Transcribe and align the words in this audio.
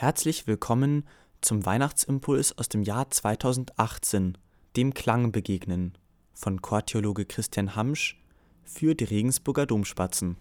Herzlich 0.00 0.46
willkommen 0.46 1.08
zum 1.40 1.66
Weihnachtsimpuls 1.66 2.56
aus 2.56 2.68
dem 2.68 2.84
Jahr 2.84 3.10
2018, 3.10 4.38
dem 4.76 4.94
Klang 4.94 5.32
begegnen, 5.32 5.98
von 6.34 6.62
Chortheologe 6.62 7.24
Christian 7.24 7.74
Hamsch 7.74 8.16
für 8.62 8.94
die 8.94 9.02
Regensburger 9.02 9.66
Domspatzen. 9.66 10.36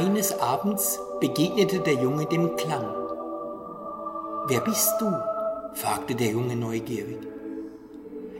Eines 0.00 0.40
Abends 0.40 0.98
begegnete 1.20 1.80
der 1.80 1.92
Junge 1.92 2.24
dem 2.24 2.56
Klang. 2.56 2.86
Wer 4.48 4.60
bist 4.62 4.94
du? 4.98 5.12
fragte 5.74 6.14
der 6.14 6.28
Junge 6.28 6.56
neugierig. 6.56 7.18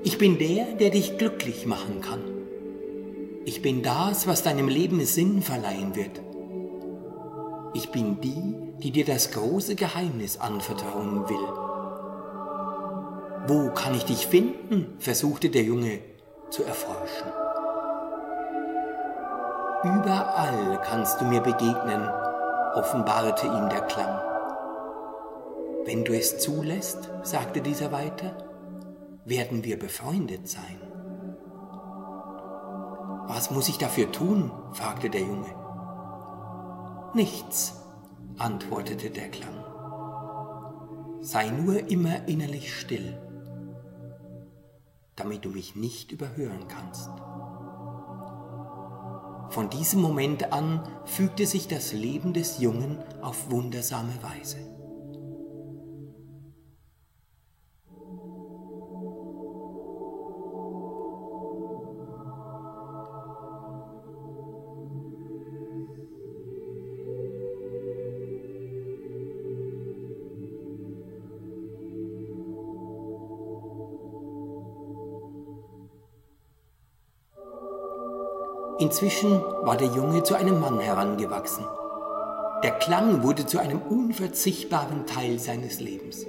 Ich 0.03 0.17
bin 0.17 0.39
der, 0.39 0.65
der 0.77 0.89
dich 0.89 1.19
glücklich 1.19 1.67
machen 1.67 2.01
kann. 2.01 2.23
Ich 3.45 3.61
bin 3.61 3.83
das, 3.83 4.27
was 4.27 4.43
deinem 4.43 4.69
Leben 4.69 5.05
Sinn 5.05 5.43
verleihen 5.43 5.95
wird. 5.95 6.23
Ich 7.75 7.91
bin 7.91 8.23
die, 8.23 8.55
die 8.79 8.91
dir 8.91 9.05
das 9.05 9.31
große 9.31 9.75
Geheimnis 9.75 10.41
anvertrauen 10.41 11.29
will. 11.29 11.49
Wo 13.49 13.71
kann 13.75 13.95
ich 13.95 14.07
dich 14.07 14.27
finden? 14.27 14.97
versuchte 14.99 15.51
der 15.51 15.65
Junge 15.65 15.99
zu 16.49 16.65
erforschen. 16.65 17.40
Überall 19.83 20.79
kannst 20.85 21.23
du 21.23 21.25
mir 21.25 21.41
begegnen, 21.41 22.07
offenbarte 22.75 23.47
ihm 23.47 23.71
der 23.71 23.81
Klang. 23.83 24.21
Wenn 25.87 26.05
du 26.05 26.13
es 26.13 26.39
zulässt, 26.39 27.11
sagte 27.23 27.63
dieser 27.63 27.91
weiter, 27.91 28.37
werden 29.25 29.65
wir 29.65 29.79
befreundet 29.79 30.49
sein. 30.49 30.79
Was 33.27 33.51
muss 33.51 33.71
ich 33.71 33.79
dafür 33.79 34.13
tun? 34.13 34.53
fragte 34.73 35.09
der 35.09 35.23
Junge. 35.23 35.55
Nichts, 37.15 37.81
antwortete 38.37 39.09
der 39.09 39.31
Klang. 39.31 39.65
Sei 41.23 41.49
nur 41.49 41.89
immer 41.89 42.29
innerlich 42.29 42.79
still, 42.79 43.19
damit 45.17 45.47
du 45.47 45.49
mich 45.49 45.75
nicht 45.75 46.13
überhören 46.13 46.69
kannst. 46.69 47.11
Von 49.51 49.69
diesem 49.69 50.01
Moment 50.01 50.53
an 50.53 50.87
fügte 51.05 51.45
sich 51.45 51.67
das 51.67 51.93
Leben 51.93 52.33
des 52.33 52.61
Jungen 52.61 52.99
auf 53.21 53.51
wundersame 53.51 54.13
Weise. 54.23 54.59
Inzwischen 78.81 79.43
war 79.63 79.77
der 79.77 79.89
Junge 79.89 80.23
zu 80.23 80.35
einem 80.35 80.59
Mann 80.59 80.81
herangewachsen. 80.81 81.67
Der 82.63 82.71
Klang 82.71 83.23
wurde 83.23 83.45
zu 83.45 83.59
einem 83.59 83.83
unverzichtbaren 83.83 85.05
Teil 85.05 85.39
seines 85.39 85.81
Lebens. 85.81 86.25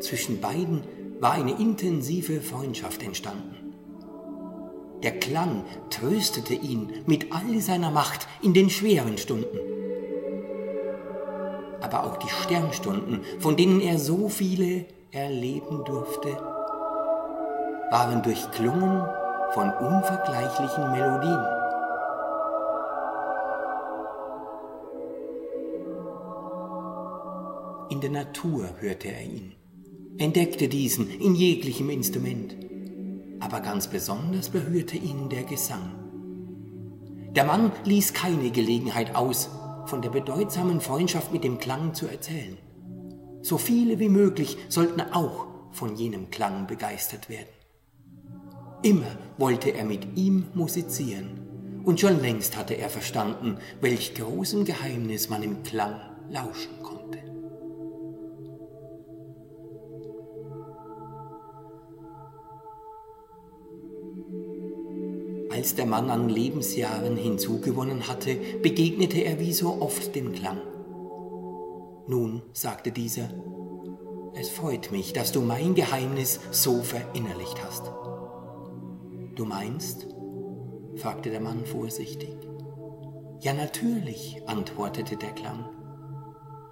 Zwischen 0.00 0.40
beiden 0.40 0.84
war 1.20 1.32
eine 1.32 1.52
intensive 1.60 2.40
Freundschaft 2.40 3.02
entstanden. 3.02 3.74
Der 5.02 5.18
Klang 5.18 5.64
tröstete 5.90 6.54
ihn 6.54 6.90
mit 7.04 7.30
all 7.34 7.60
seiner 7.60 7.90
Macht 7.90 8.26
in 8.40 8.54
den 8.54 8.70
schweren 8.70 9.18
Stunden. 9.18 9.58
Aber 11.82 12.04
auch 12.04 12.16
die 12.16 12.30
Sternstunden, 12.30 13.20
von 13.40 13.58
denen 13.58 13.82
er 13.82 13.98
so 13.98 14.30
viele 14.30 14.86
erleben 15.12 15.84
durfte, 15.84 16.30
waren 17.90 18.22
durchklungen 18.22 19.06
von 19.56 19.70
unvergleichlichen 19.70 20.92
Melodien. 20.92 21.46
In 27.88 28.02
der 28.02 28.10
Natur 28.10 28.68
hörte 28.80 29.08
er 29.08 29.22
ihn, 29.22 29.54
entdeckte 30.18 30.68
diesen 30.68 31.08
in 31.08 31.34
jeglichem 31.34 31.88
Instrument, 31.88 32.54
aber 33.40 33.60
ganz 33.60 33.86
besonders 33.86 34.50
berührte 34.50 34.98
ihn 34.98 35.30
der 35.30 35.44
Gesang. 35.44 35.90
Der 37.34 37.44
Mann 37.44 37.72
ließ 37.84 38.12
keine 38.12 38.50
Gelegenheit 38.50 39.16
aus, 39.16 39.48
von 39.86 40.02
der 40.02 40.10
bedeutsamen 40.10 40.82
Freundschaft 40.82 41.32
mit 41.32 41.44
dem 41.44 41.56
Klang 41.56 41.94
zu 41.94 42.06
erzählen. 42.08 42.58
So 43.40 43.56
viele 43.56 43.98
wie 44.00 44.10
möglich 44.10 44.58
sollten 44.68 45.00
auch 45.00 45.46
von 45.72 45.96
jenem 45.96 46.28
Klang 46.30 46.66
begeistert 46.66 47.30
werden. 47.30 47.55
Immer 48.82 49.16
wollte 49.38 49.70
er 49.70 49.84
mit 49.84 50.16
ihm 50.16 50.46
musizieren. 50.54 51.82
Und 51.84 52.00
schon 52.00 52.20
längst 52.20 52.56
hatte 52.56 52.74
er 52.74 52.90
verstanden, 52.90 53.58
welch 53.80 54.14
großem 54.14 54.64
Geheimnis 54.64 55.28
man 55.28 55.42
im 55.42 55.62
Klang 55.62 56.00
lauschen 56.30 56.82
konnte. 56.82 57.18
Als 65.50 65.74
der 65.74 65.86
Mann 65.86 66.10
an 66.10 66.28
Lebensjahren 66.28 67.16
hinzugewonnen 67.16 68.08
hatte, 68.08 68.36
begegnete 68.62 69.20
er 69.20 69.40
wie 69.40 69.52
so 69.52 69.80
oft 69.80 70.14
dem 70.14 70.32
Klang. 70.32 70.60
Nun, 72.08 72.42
sagte 72.52 72.92
dieser, 72.92 73.30
es 74.34 74.50
freut 74.50 74.92
mich, 74.92 75.12
dass 75.12 75.32
du 75.32 75.40
mein 75.40 75.74
Geheimnis 75.74 76.40
so 76.50 76.82
verinnerlicht 76.82 77.64
hast. 77.64 77.90
Du 79.36 79.44
meinst? 79.44 80.06
fragte 80.96 81.28
der 81.28 81.40
Mann 81.40 81.66
vorsichtig. 81.66 82.34
Ja 83.40 83.52
natürlich, 83.52 84.40
antwortete 84.46 85.16
der 85.16 85.32
Klang. 85.32 85.66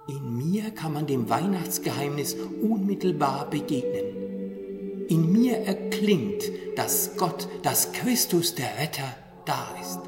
In 0.07 0.35
mir 0.35 0.71
kann 0.71 0.91
man 0.91 1.05
dem 1.05 1.29
Weihnachtsgeheimnis 1.29 2.35
unmittelbar 2.63 3.51
begegnen. 3.51 5.05
In 5.09 5.31
mir 5.31 5.57
erklingt, 5.59 6.43
dass 6.75 7.15
Gott, 7.17 7.47
dass 7.61 7.91
Christus 7.91 8.55
der 8.55 8.79
Retter 8.79 9.15
da 9.45 9.67
ist. 9.79 9.99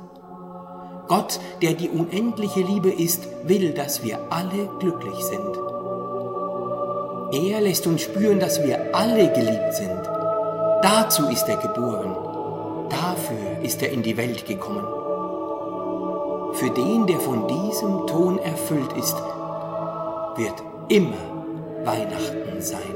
Gott, 1.07 1.39
der 1.61 1.75
die 1.75 1.89
unendliche 1.89 2.61
Liebe 2.61 2.89
ist, 2.89 3.27
will, 3.43 3.71
dass 3.73 4.03
wir 4.03 4.31
alle 4.31 4.67
glücklich 4.79 5.19
sind. 5.19 5.57
Er 7.33 7.61
lässt 7.61 7.85
uns 7.85 8.01
spüren, 8.01 8.39
dass 8.39 8.63
wir 8.63 8.95
alle 8.95 9.31
geliebt 9.31 9.73
sind. 9.73 10.01
Dazu 10.81 11.27
ist 11.27 11.47
er 11.47 11.57
geboren. 11.57 12.26
Dafür 12.89 13.61
ist 13.63 13.81
er 13.81 13.91
in 13.91 14.03
die 14.03 14.17
Welt 14.17 14.45
gekommen. 14.45 14.85
Für 16.53 16.69
den, 16.69 17.05
der 17.05 17.19
von 17.19 17.47
diesem 17.47 18.07
Ton 18.07 18.39
erfüllt 18.39 18.93
ist, 18.93 19.15
wird 20.35 20.63
immer 20.87 21.17
Weihnachten 21.83 22.61
sein. 22.61 22.95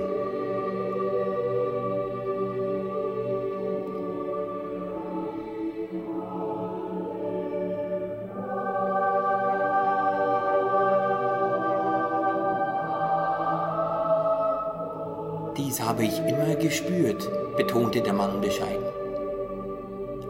Dies 15.58 15.82
habe 15.82 16.04
ich 16.04 16.18
immer 16.20 16.56
gespürt, 16.56 17.30
betonte 17.56 18.02
der 18.02 18.14
Mann 18.14 18.42
bescheiden. 18.42 18.91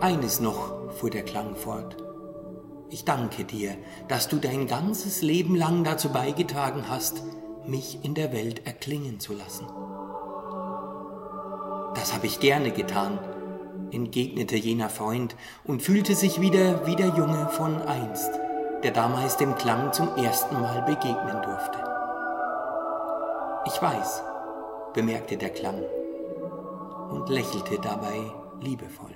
Eines 0.02 0.40
noch, 0.40 0.92
fuhr 0.94 1.12
der 1.12 1.22
Klang 1.22 1.56
fort. 1.56 1.96
Ich 2.90 3.06
danke 3.06 3.44
dir, 3.44 3.76
dass 4.08 4.28
du 4.28 4.38
dein 4.38 4.66
ganzes 4.66 5.22
Leben 5.22 5.56
lang 5.56 5.84
dazu 5.84 6.10
beigetragen 6.10 6.86
hast, 6.90 7.22
mich 7.68 8.04
in 8.04 8.16
der 8.16 8.34
Welt 8.34 8.66
erklingen 8.66 9.20
zu 9.20 9.34
lassen. 9.34 9.68
Das 11.94 12.16
habe 12.16 12.26
ich 12.26 12.40
gerne 12.40 12.72
getan, 12.72 13.20
entgegnete 13.92 14.56
jener 14.56 14.90
Freund 14.90 15.36
und 15.66 15.84
fühlte 15.84 16.16
sich 16.16 16.42
wieder 16.42 16.88
wie 16.88 16.96
der 16.96 17.10
Junge 17.10 17.48
von 17.50 17.80
einst, 17.84 18.32
der 18.82 18.92
damals 18.92 19.38
dem 19.38 19.54
Klang 19.54 19.94
zum 19.94 20.16
ersten 20.16 20.60
Mal 20.60 20.82
begegnen 20.82 21.44
durfte. 21.44 21.78
Ich 23.68 23.80
weiß, 23.80 24.24
bemerkte 24.96 25.38
der 25.38 25.52
Klang 25.52 25.84
und 27.12 27.30
lächelte 27.30 27.78
dabei 27.80 28.20
liebevoll. 28.62 29.14